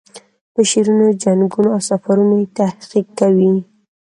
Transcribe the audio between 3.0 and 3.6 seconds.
کوي.